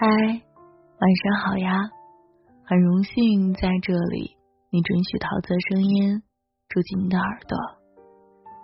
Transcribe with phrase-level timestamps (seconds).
[0.00, 1.76] 嗨，晚上好呀！
[2.64, 4.34] 很荣幸在这里，
[4.70, 6.22] 你准许桃子声音
[6.70, 7.58] 住进你的耳朵。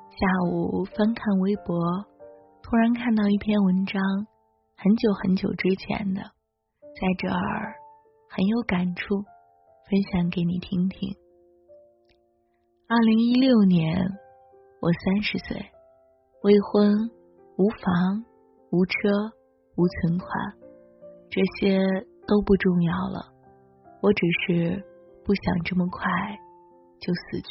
[0.09, 1.77] 下午翻看微博，
[2.63, 4.01] 突然看到一篇文章，
[4.79, 6.23] 很久很久之前的，
[6.81, 7.75] 在这儿
[8.31, 9.17] 很有感触，
[9.91, 11.15] 分享给你听听。
[12.89, 13.95] 二零一六年，
[14.81, 15.71] 我三十岁，
[16.45, 17.11] 未婚，
[17.59, 18.25] 无房，
[18.71, 19.11] 无车，
[19.77, 20.66] 无存款。
[21.37, 21.77] 这些
[22.27, 23.29] 都不重要了，
[24.01, 24.83] 我只是
[25.23, 26.09] 不想这么快
[26.99, 27.51] 就死去。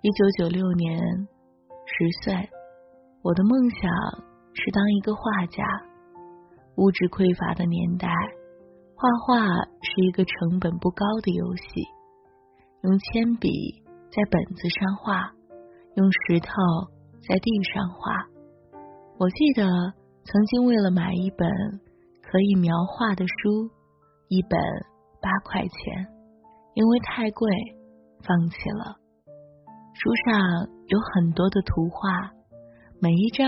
[0.00, 0.98] 一九九六年，
[1.84, 2.48] 十岁，
[3.20, 3.90] 我的梦想
[4.54, 5.62] 是当一个画家。
[6.76, 8.08] 物质匮乏的年代，
[8.96, 11.62] 画画是一个成本不高的游戏。
[12.84, 15.34] 用铅笔在本子上画，
[15.96, 16.48] 用石头
[17.28, 18.16] 在地上画。
[19.18, 19.68] 我记得
[20.24, 21.46] 曾经为了买一本。
[22.32, 23.68] 可以描画的书，
[24.28, 24.58] 一本
[25.20, 26.06] 八块钱，
[26.72, 27.50] 因为太贵，
[28.24, 28.96] 放弃了。
[29.92, 32.32] 书上有很多的图画，
[33.02, 33.46] 每一张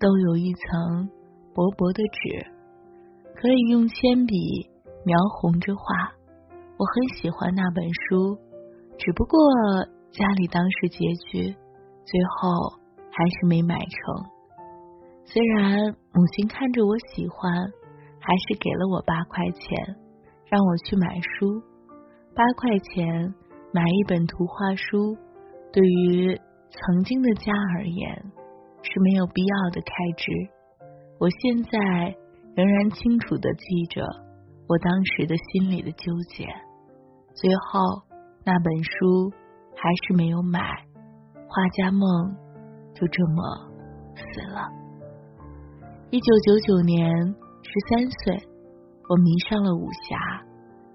[0.00, 1.08] 都有一层
[1.54, 2.44] 薄薄的纸，
[3.36, 4.68] 可以用铅笔
[5.04, 5.84] 描红着画。
[6.76, 8.36] 我很喜欢那本书，
[8.98, 9.38] 只不过
[10.10, 11.54] 家里当时拮据，
[12.04, 12.80] 最后
[13.12, 14.26] 还是没买成。
[15.24, 17.77] 虽然母亲看着我喜欢。
[18.20, 19.96] 还是给了我八块钱，
[20.46, 21.62] 让我去买书。
[22.34, 23.34] 八块钱
[23.72, 25.16] 买一本图画书，
[25.72, 26.38] 对于
[26.70, 28.32] 曾经的家而言
[28.82, 30.32] 是没有必要的开支。
[31.18, 32.16] 我现在
[32.54, 34.02] 仍然清楚的记着
[34.68, 36.44] 我当时的心里的纠结。
[37.34, 37.80] 最后
[38.44, 39.32] 那本书
[39.74, 40.60] 还是没有买，
[41.48, 42.36] 画家梦
[42.94, 43.70] 就这么
[44.14, 44.68] 死了。
[46.10, 47.34] 一九九九年。
[47.68, 48.48] 十三岁，
[49.10, 50.16] 我迷上了武侠，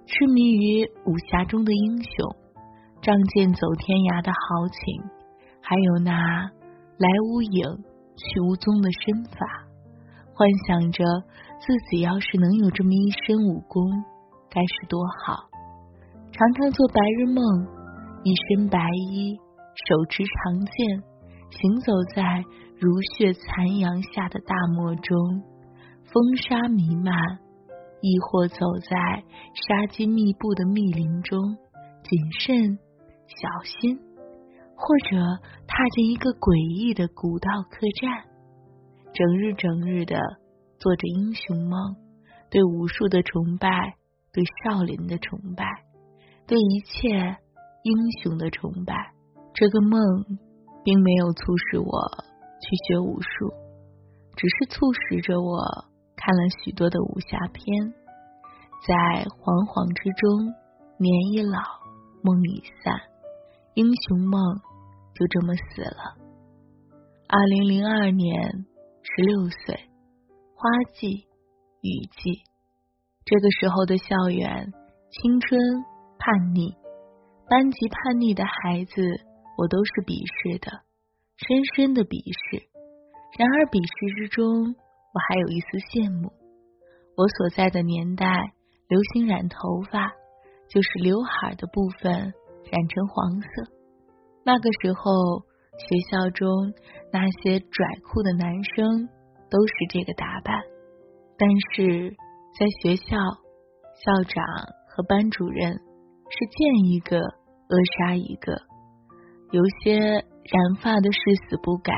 [0.08, 2.10] 痴迷于武侠中的英雄，
[3.00, 4.82] 仗剑走天涯的豪情，
[5.62, 6.12] 还有那
[6.98, 7.62] 来无影
[8.18, 9.38] 去无踪的身法，
[10.34, 11.06] 幻想着
[11.62, 13.86] 自己要是能有这么一身武功，
[14.50, 15.46] 该是多好。
[16.32, 17.38] 常常做白日梦，
[18.24, 18.80] 一身白
[19.14, 19.38] 衣，
[19.78, 21.04] 手持长剑，
[21.52, 22.42] 行走在
[22.82, 25.53] 如血残阳下的大漠中。
[26.14, 27.12] 风沙弥漫，
[28.00, 28.58] 亦或走
[28.88, 28.96] 在
[29.56, 31.58] 杀机密布的密林中，
[32.04, 32.78] 谨慎
[33.26, 33.98] 小心；
[34.76, 35.18] 或者
[35.66, 38.30] 踏进一个诡异的古道客栈，
[39.12, 40.20] 整日整日的
[40.78, 41.96] 做着英雄梦，
[42.52, 43.96] 对武术的崇拜，
[44.32, 45.66] 对少林的崇拜，
[46.46, 47.10] 对一切
[47.82, 48.94] 英雄的崇拜。
[49.56, 50.00] 这个梦
[50.84, 51.90] 并没有促使我
[52.62, 53.50] 去学武术，
[54.36, 55.92] 只是促使着我。
[56.26, 57.94] 看了许多的武侠片，
[58.88, 60.56] 在惶惶之中，
[60.96, 61.60] 年已老，
[62.24, 62.96] 梦已散，
[63.74, 64.40] 英雄梦
[65.14, 66.16] 就这么死了。
[67.28, 68.64] 二零零二年，
[69.04, 69.76] 十六岁，
[70.56, 70.64] 花
[70.94, 71.28] 季，
[71.82, 72.48] 雨季，
[73.26, 74.72] 这个时候的校园，
[75.12, 75.60] 青春
[76.18, 76.72] 叛逆，
[77.50, 78.96] 班级叛逆的孩子，
[79.58, 80.88] 我都是鄙视的，
[81.36, 82.64] 深深的鄙视。
[83.38, 84.74] 然而鄙视之中。
[85.14, 86.34] 我还有一丝羡慕，
[87.16, 88.26] 我所在的年代
[88.88, 90.10] 流行染头发，
[90.68, 93.48] 就是刘海的部分染成黄色。
[94.44, 95.46] 那个时候，
[95.78, 96.50] 学校中
[97.12, 99.08] 那些拽酷的男生
[99.52, 100.60] 都是这个打扮，
[101.38, 102.10] 但是
[102.58, 103.16] 在学校，
[103.94, 104.44] 校长
[104.90, 108.58] 和班主任是见一个扼杀一个，
[109.52, 111.94] 有些染发的誓死不改，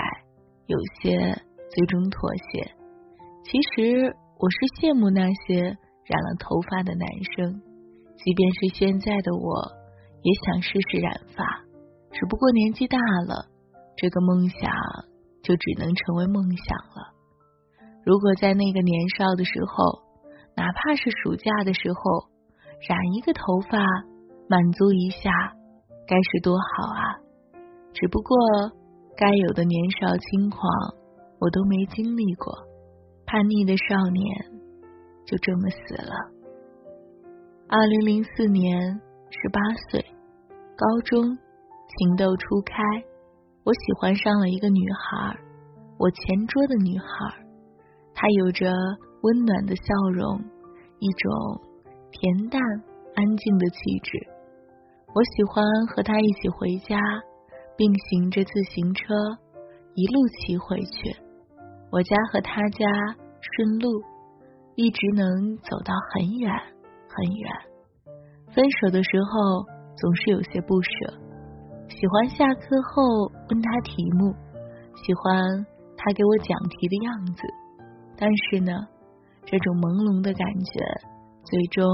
[0.67, 1.15] 有些
[1.71, 2.75] 最终妥协。
[3.45, 4.09] 其实
[4.41, 7.05] 我是羡慕那些染了头发的男
[7.37, 7.61] 生，
[8.17, 9.69] 即便是现在的我，
[10.25, 11.45] 也想试试染发。
[12.09, 13.45] 只不过年纪大了，
[14.01, 14.65] 这个梦想
[15.45, 17.13] 就只能成为梦想了。
[18.01, 20.01] 如果在那个年少的时候，
[20.57, 22.01] 哪怕是暑假的时候
[22.89, 23.77] 染一个头发，
[24.49, 25.29] 满足一下，
[26.09, 27.21] 该是多好啊！
[27.93, 28.35] 只不过
[29.15, 30.65] 该有的年少轻狂，
[31.37, 32.73] 我都没经历过。
[33.25, 34.23] 叛逆的少年
[35.25, 36.13] 就这么死了。
[37.67, 40.05] 二零零四年，十八岁，
[40.77, 42.83] 高中，情窦初开，
[43.63, 45.35] 我喜欢上了一个女孩，
[45.97, 47.05] 我前桌的女孩，
[48.13, 48.71] 她有着
[49.23, 49.83] 温暖的笑
[50.13, 50.39] 容，
[50.99, 51.31] 一种
[52.11, 52.61] 恬淡
[53.15, 54.11] 安静的气质。
[55.15, 56.99] 我喜欢和她一起回家，
[57.75, 59.15] 并行着自行车
[59.95, 61.24] 一路骑回去。
[61.95, 62.85] 我家和他家。
[63.39, 64.01] 顺路，
[64.75, 66.51] 一直能走到很远
[67.07, 67.51] 很远。
[68.51, 69.63] 分手的时候
[69.95, 70.89] 总是有些不舍，
[71.87, 74.33] 喜欢下课后问他题目，
[74.95, 75.65] 喜欢
[75.95, 77.43] 他给我讲题的样子。
[78.17, 78.73] 但是呢，
[79.45, 80.81] 这种朦胧的感觉，
[81.43, 81.85] 最终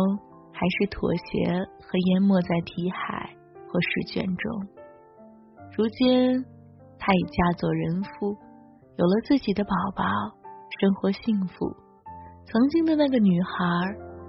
[0.54, 1.46] 还是妥协
[1.84, 3.30] 和淹没在题海
[3.68, 4.68] 和试卷中。
[5.78, 6.44] 如今，
[6.98, 8.38] 他已嫁作人妇，
[9.02, 10.04] 有了自己的宝宝，
[10.80, 11.66] 生活幸福。
[12.46, 13.66] 曾经的那个女孩，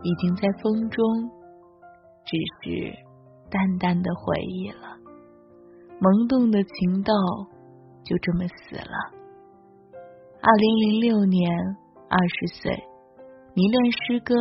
[0.03, 1.05] 已经在风中，
[2.25, 2.33] 只
[2.63, 2.97] 是
[3.51, 4.97] 淡淡的回忆了。
[6.01, 7.13] 萌动的情窦，
[8.03, 8.97] 就这么死了。
[10.41, 11.53] 二零零六年。
[12.09, 12.71] 二十岁，
[13.55, 14.35] 迷恋诗歌，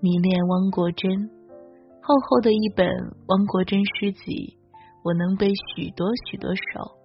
[0.00, 1.28] 迷恋汪国真。
[2.00, 2.88] 厚厚的一本
[3.28, 4.56] 汪国真诗集，
[5.04, 6.96] 我能背许多许多首。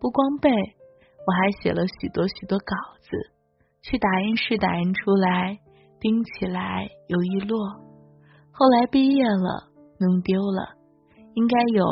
[0.00, 0.50] 不光背，
[1.26, 3.10] 我还写了许多许多稿子，
[3.82, 5.58] 去打印室打印出来，
[6.00, 7.56] 钉起来有一摞。
[8.50, 9.68] 后来毕业了，
[9.98, 10.74] 弄丢了，
[11.34, 11.86] 应该有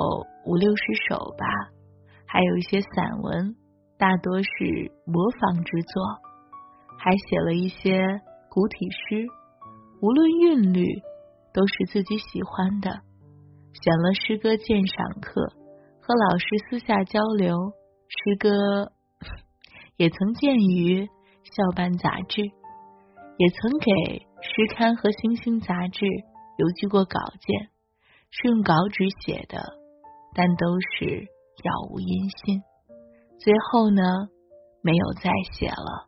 [0.46, 1.46] 五六十首吧，
[2.26, 3.54] 还有一些散文，
[3.96, 4.48] 大多是
[5.06, 6.02] 模仿之作。
[7.00, 8.02] 还写了一些
[8.50, 9.25] 古体诗，
[10.02, 10.84] 无论韵律
[11.54, 12.90] 都是自己喜欢的。
[12.90, 15.40] 选了诗歌鉴赏课，
[16.00, 17.56] 和老师私下交流
[18.08, 18.90] 诗歌，
[19.99, 21.06] 也曾见于
[21.43, 23.91] 校办杂志，也曾给
[24.41, 26.06] 诗刊和星星杂志
[26.56, 27.69] 邮寄过稿件，
[28.31, 29.61] 是用稿纸写的，
[30.35, 32.62] 但都是杳无音信。
[33.41, 34.03] 最后呢，
[34.83, 36.06] 没有再写了。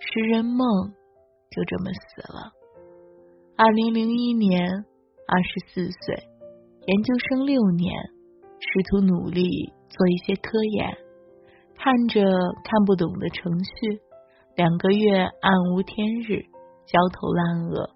[0.00, 0.66] 诗人梦
[1.50, 2.52] 就这么死了。
[3.58, 4.66] 二零零一年，
[5.28, 6.14] 二十四岁，
[6.86, 7.92] 研究生六年，
[8.60, 10.96] 试图努力做一些科研，
[11.78, 12.22] 看着
[12.64, 14.00] 看不懂的程序，
[14.56, 16.42] 两个月暗无天日，
[16.86, 17.90] 焦头烂额，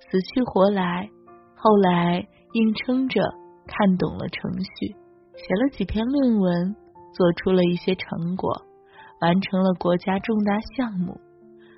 [0.00, 1.08] 死去活来。
[1.54, 3.20] 后来硬撑着
[3.66, 4.94] 看懂了程序，
[5.34, 6.76] 写了几篇论文，
[7.12, 8.62] 做出了一些成果，
[9.20, 11.20] 完成了国家重大项目。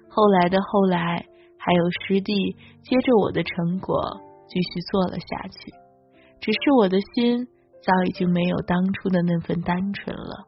[0.09, 1.27] 后来的后来，
[1.59, 5.73] 还有师弟接着我的成果继续做了下去，
[6.41, 7.47] 只是我的心
[7.83, 10.47] 早已经没有当初的那份单纯了。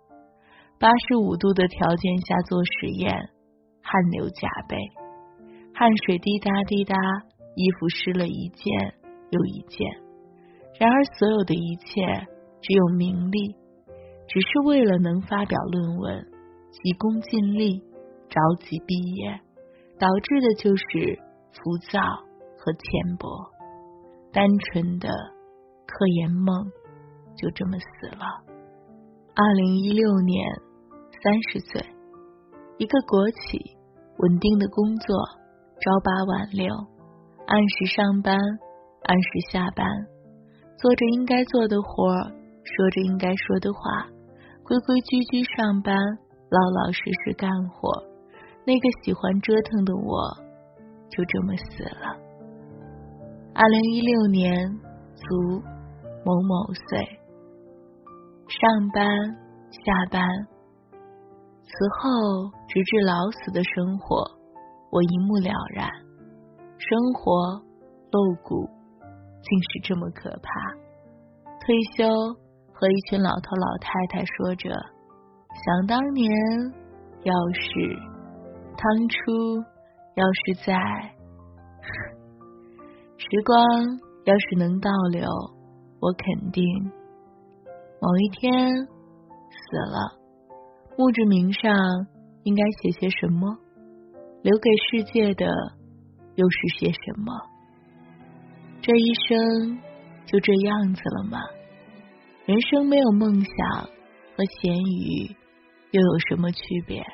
[0.81, 3.12] 八十五度的条件下做实验，
[3.82, 4.79] 汗流浃背，
[5.75, 6.97] 汗水滴答滴答，
[7.55, 8.65] 衣服湿了一件
[9.29, 9.87] 又一件。
[10.81, 12.00] 然而，所有的一切
[12.62, 13.53] 只有名利，
[14.27, 16.27] 只是为了能发表论文，
[16.73, 17.85] 急功近利，
[18.31, 19.38] 着急毕业。
[20.00, 21.21] 导致的就是
[21.53, 22.00] 浮躁
[22.56, 23.29] 和浅薄，
[24.33, 25.11] 单纯的
[25.85, 26.65] 科研梦
[27.37, 28.25] 就这么死了。
[29.35, 30.43] 二零一六年，
[31.22, 31.84] 三十岁，
[32.78, 33.76] 一个国企，
[34.17, 35.14] 稳定的工作，
[35.78, 36.75] 朝八晚六，
[37.46, 38.38] 按时上班，
[39.02, 39.87] 按时下班，
[40.78, 42.14] 做着应该做的活，
[42.64, 44.08] 说着应该说的话，
[44.64, 45.94] 规规矩矩上班，
[46.49, 48.02] 老老实实干活。
[48.64, 50.34] 那个喜欢折腾的我，
[51.11, 52.16] 就这么死了。
[53.52, 54.70] 二零一六年，
[55.16, 55.61] 卒
[56.25, 57.20] 某某岁。
[58.49, 59.06] 上班
[59.70, 60.25] 下班，
[61.70, 64.26] 此后直至老死的生活，
[64.90, 65.88] 我一目了然。
[66.76, 67.62] 生活
[68.11, 68.68] 露骨，
[69.40, 70.50] 竟是这么可怕。
[71.61, 72.09] 退休，
[72.73, 76.28] 和一群老头老太太说着，想当年，
[77.23, 78.11] 要是。
[78.76, 79.62] 当初
[80.16, 80.75] 要是在，
[83.16, 83.64] 时光
[84.25, 85.23] 要是能倒流，
[86.00, 86.64] 我肯定
[88.00, 90.18] 某一天死了，
[90.97, 91.73] 墓志铭上
[92.44, 93.59] 应该写些什么？
[94.42, 95.47] 留给世界的
[96.35, 97.32] 又是些什么？
[98.82, 99.78] 这一生
[100.26, 101.38] 就这样子了吗？
[102.47, 103.82] 人生没有梦想
[104.37, 105.37] 和咸鱼
[105.90, 107.04] 又有什么区别？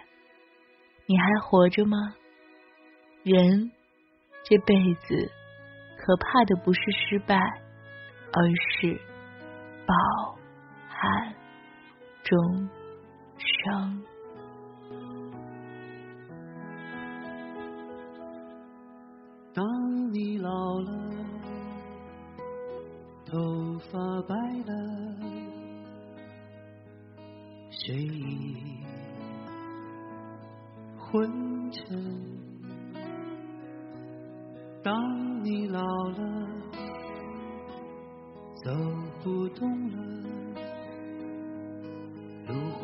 [1.06, 1.96] 你还活着吗？
[3.22, 3.70] 人
[4.44, 5.30] 这辈子
[5.98, 7.36] 可怕的不是失败，
[8.32, 8.42] 而
[8.80, 9.00] 是
[9.86, 10.38] 饱
[10.88, 11.34] 含
[12.22, 12.68] 终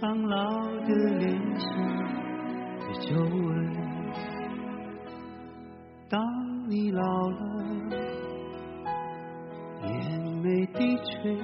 [0.00, 1.68] 苍老的脸上
[2.78, 3.70] 的皱纹。
[6.08, 6.24] 当
[6.70, 7.36] 你老了，
[9.84, 11.36] 眼眉低垂，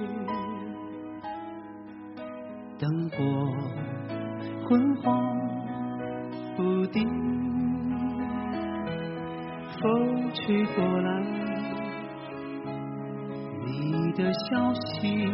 [2.79, 3.15] 灯火
[4.67, 5.23] 昏黄
[6.55, 7.07] 不定，
[9.79, 11.21] 风吹过来，
[13.67, 15.29] 你的消息，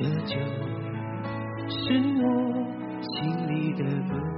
[0.00, 0.38] 这就
[1.68, 2.32] 是我
[3.02, 4.37] 心里的歌。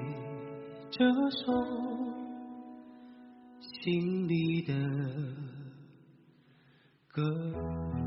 [0.91, 1.53] 这首
[3.61, 4.73] 心里的
[7.07, 8.00] 歌。